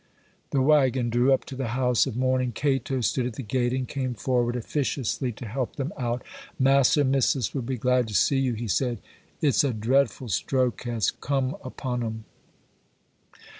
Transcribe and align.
The 0.49 0.63
waggon 0.63 1.11
drew 1.11 1.31
up 1.31 1.45
to 1.45 1.55
the 1.55 1.67
house 1.77 2.07
of 2.07 2.17
mourning. 2.17 2.53
Cato 2.53 3.01
stood 3.01 3.27
at 3.27 3.35
the 3.35 3.43
gate, 3.43 3.71
and 3.71 3.87
came 3.87 4.15
forward, 4.15 4.55
officiously, 4.55 5.31
to 5.33 5.45
help 5.47 5.75
them 5.75 5.93
out. 5.95 6.23
'Mass'r 6.59 7.01
and 7.01 7.11
Missis 7.11 7.53
will 7.53 7.61
be 7.61 7.77
glad 7.77 8.07
to 8.07 8.15
see 8.15 8.39
you,' 8.39 8.53
he 8.55 8.67
said. 8.67 8.97
'It's 9.43 9.63
a 9.63 9.71
drefful 9.73 10.31
stroke 10.31 10.81
has 10.85 11.11
come 11.11 11.55
upon 11.63 12.01
'em. 12.03 12.25